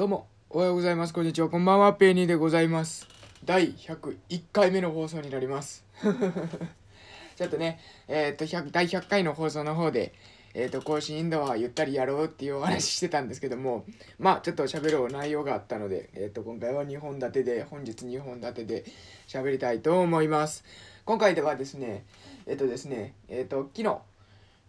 [0.00, 1.12] どうも、おはようございます。
[1.12, 1.50] こんにちは。
[1.50, 1.92] こんばんは。
[1.92, 3.06] ペーニーでございます。
[3.44, 5.84] 第101回目の放送になります。
[7.36, 7.78] ちょっとね、
[8.08, 10.14] えっ、と、100第100回の放送の方で、
[10.54, 13.84] えっ、と、更新インドはゆったりやろうっていうお話してたんですけども、
[14.18, 18.84] まあ、ちょっと喋る内容があったので、えっ、と、今回は2本立てで、本日2本立てで
[19.28, 20.64] 喋りたいと思います。
[21.04, 22.06] 今回ではですね、
[22.46, 23.98] えっ、とですね、えっ、と、昨日、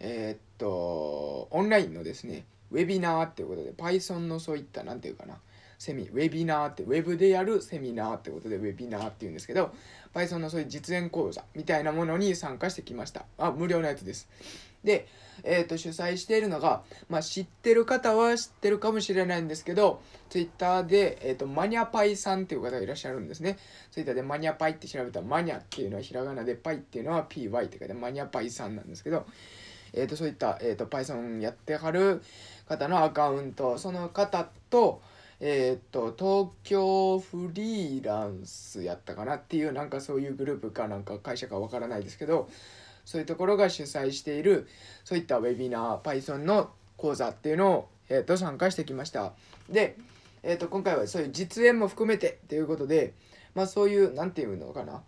[0.02, 5.38] えっ、と、オンラインのですね、ウェビナーってことで Python のそういった何て言うかな
[5.77, 9.71] セミウェビナーってウェブでやるセミナーってことでウェビナーっていうんですけど
[10.13, 13.25] Python のそういう実演講座みたいなものに参加してきました。
[13.39, 14.30] あ無料のやつです。
[14.84, 15.07] で、
[15.44, 23.58] えー、と主催しているのが、まあ、知ってる方は知ってるかもしれないんですけど Twitter で、えー、とマニャパイさんっていう方がいらっしゃるんですね。
[23.91, 29.25] Twitter でマニャパイって調べたらマニャっていうのはひらがなでパイっていうのは PY って書いてマニャパイさんなんですけど
[29.94, 32.22] えー、とそういった、えー、と Python やってはる
[32.68, 35.02] 方のアカウントその方と,、
[35.40, 42.50] えー、と東京フリーランスやったかなっていうなんかそういうグループかなんか会社かわからないですけど
[43.06, 44.67] そういうところが主催している
[45.03, 49.33] そういったウェビナー Python の講座っていうのを、えー、と参加してきました。
[49.70, 49.98] で、
[50.44, 53.14] えー、と今回はそういう実演も含めてっていうことで
[53.55, 55.02] まあそういう何て言うのかな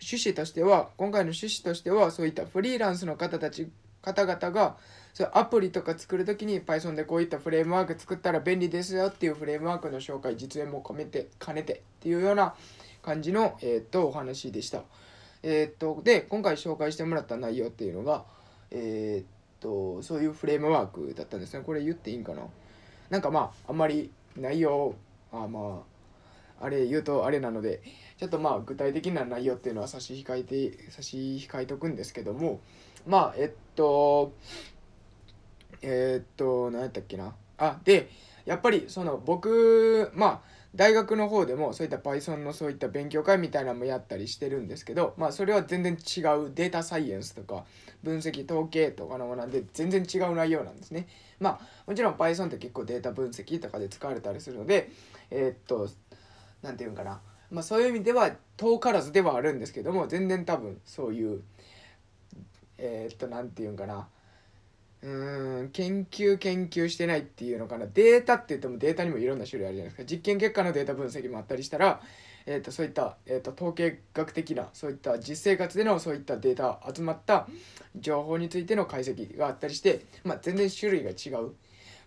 [0.00, 3.68] 趣旨としては今回の趣旨としてはそういったフリーランスの方たち
[4.02, 4.76] 方々が
[5.14, 12.54] そうアプリとか作る時に Python でこういったフレームワーク作ったら便利ですよっていうフレームワークの紹介実演も込めて兼ねてっていうような
[13.02, 14.82] 感じの、えー、っとお話でした。
[15.42, 18.24] えー、っとで今回紹介してもらった内容っていうのが、
[18.70, 19.26] えー、っ
[19.60, 21.62] とそういうフレームワークだったんですね。
[21.64, 22.42] これ言っていいんかな？
[23.10, 24.94] なんかまああんまり内容
[25.32, 25.84] あま
[26.60, 27.82] ああれ言うとあれなので
[28.22, 32.60] ちょっとまあ具体的な内容っていうのは差し控えて差し控えとくんですけども
[33.04, 34.30] まあえっと
[35.82, 37.34] えー、っと何やったっけな。
[37.58, 38.08] あで
[38.46, 40.40] やっぱりその僕まあ
[40.76, 47.64] 大学の方でもそういった Python のそういった勉強会みたいなのもやったりしてるんですけどまあそれは全然違うデータサイエンスとか
[48.04, 51.08] 分析統計とかのものなんで全然違う内容なんですね。
[51.40, 54.92] まあもちろん Python って結構データ分析とかで使われたりするので
[55.32, 55.88] えー、っと
[56.62, 57.20] 何て言うんかな。
[57.52, 61.42] まあそういう意味では遠からずではあるんですけども全然多分そういう
[62.78, 64.08] えー、っと何て言うんかな。
[65.02, 65.08] う
[65.64, 67.86] ん研究研究してないっていうのかな。
[67.86, 70.10] データって言ってもデータにもいろんな種類あるじゃないですか。
[70.10, 72.00] 実験結果のデータ分析もあったりしたら、
[72.46, 77.48] えー、とそういった、えー、と統計学的なそういった実生活でのそういったデータ集まった
[77.96, 81.52] 情報についての解析があったりして、まあ、全然種類が違う。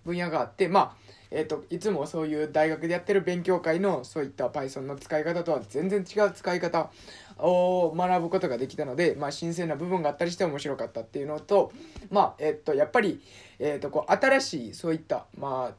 [0.05, 6.91] 分野があってまあえーと、いつもそういう大学でやってる勉強会のそういった Python の使い方とは全然違う使い方
[7.39, 11.73] を学ぶことができたので、まあ、新鮮な部分があったりして面白かったっていうのと、
[12.09, 13.21] まあえっ、と、やっぱり、
[13.59, 15.75] えっ、とこう新しいそういった、まあ、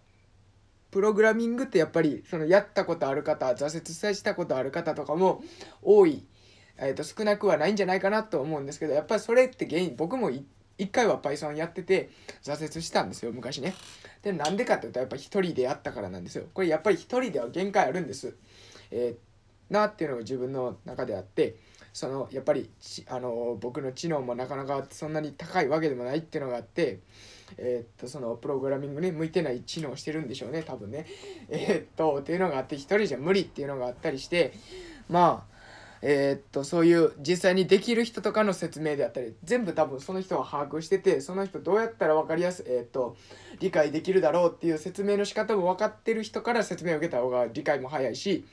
[0.90, 5.42] プログラミングってやっぱりそのやったことある方挫折さしたことある方とかも
[5.82, 6.24] 多い、
[6.78, 10.30] えー、と少なくはないんじゃないかなと思うんですけどやっぱりそれって原因僕も
[10.78, 12.10] 一回は Python やってて
[12.42, 13.74] 挫折したんですよ昔ね。
[14.22, 16.44] でなんでかっていうとやっぱ一人でやったからなんですよ。
[16.52, 18.34] これやっぱり一人では限界あるんです。
[18.90, 21.56] えー、なっていうのが自分の中であって
[21.92, 22.70] そのやっぱり
[23.08, 27.00] あの僕の知能もなかなかそんなに高いわけでもないっていうのがあって。
[27.58, 31.06] えー、っとそのプログラミングに向いてない知能をしてるんでしょうね多分ね。
[31.48, 34.52] えー、っとっていうのがあって一人じゃ無理っていうのがあったりして
[35.08, 35.55] まあ
[36.02, 43.16] えー、っとそういう実際にできる人とかの説明であったり全部多分その人は把握しててその人どうやったら分かりやすい、えー、っと
[43.60, 48.44] 理解できるだろうっていう説明の仕方も分かってる人から説明を受けた方が理解も早いし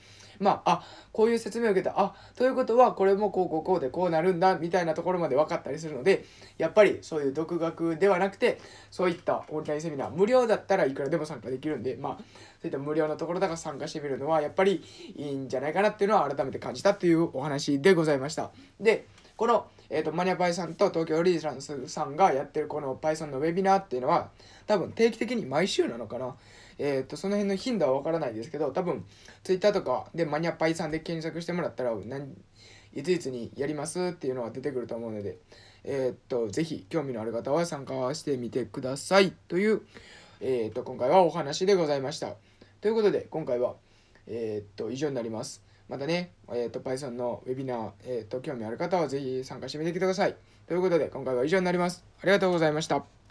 [0.43, 6.25] まあ、あこういう説明を受けたあということはこれもこうこうこうでこうなるんだみたいなところまで分かったりするので
[6.57, 8.59] やっぱりそういう独学ではなくて
[8.91, 12.23] そういったオンラインセミナー無料だったらいくらでも参加できるんでまあそ
[12.63, 14.83] ういった無料のところだから参加してみるのはやっぱり
[15.15, 18.51] いいんじゃないかなっていうのは改めて感じたというお話でございました。
[18.79, 24.29] でこの、えーと、マニアパイさんと東京オリーランスさんがやってるこの Python のウェビナーっていうのは
[24.67, 26.35] 多分定期的に毎週なのかな
[26.79, 29.05] えっ、ー、と、その辺の頻度はわからないですけど、多分、
[29.43, 32.35] Twitter とかでマニアパイさんで検索してもらったら、何
[32.93, 35.37] いついつにやりますっていうのが出てくると思うので、
[35.83, 39.81] えっ、ー、と、ぜひ興味のある方は参加してみてくださいという、
[40.41, 42.35] えっ、ー、と、今回はお話でございました。
[42.81, 43.75] ということで、今回は、
[44.27, 45.61] えっと、以上になります。
[45.93, 50.35] またね、えっ、と、Python のウェビナー、えっ、と、興味ある方はぜひ参加してみてください。
[50.67, 52.03] ということで、今回は以上になります。
[52.19, 53.22] ありがとうございました。